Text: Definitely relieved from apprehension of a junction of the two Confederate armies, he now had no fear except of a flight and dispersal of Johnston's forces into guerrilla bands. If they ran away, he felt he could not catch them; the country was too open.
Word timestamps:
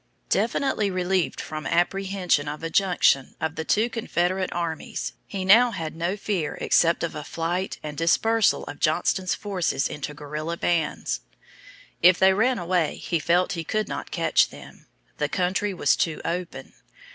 Definitely 0.31 0.89
relieved 0.89 1.39
from 1.39 1.67
apprehension 1.67 2.47
of 2.47 2.63
a 2.63 2.71
junction 2.71 3.35
of 3.39 3.53
the 3.53 3.63
two 3.63 3.87
Confederate 3.87 4.51
armies, 4.51 5.13
he 5.27 5.45
now 5.45 5.69
had 5.69 5.95
no 5.95 6.17
fear 6.17 6.57
except 6.59 7.03
of 7.03 7.13
a 7.13 7.23
flight 7.23 7.77
and 7.83 7.99
dispersal 7.99 8.63
of 8.63 8.79
Johnston's 8.79 9.35
forces 9.35 9.87
into 9.87 10.15
guerrilla 10.15 10.57
bands. 10.57 11.21
If 12.01 12.17
they 12.17 12.33
ran 12.33 12.57
away, 12.57 12.95
he 12.95 13.19
felt 13.19 13.51
he 13.53 13.63
could 13.63 13.87
not 13.87 14.09
catch 14.09 14.49
them; 14.49 14.87
the 15.19 15.29
country 15.29 15.71
was 15.71 15.95
too 15.95 16.19
open. 16.25 16.73